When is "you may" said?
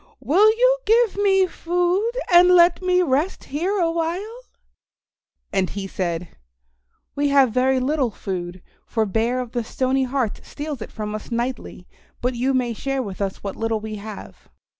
12.33-12.73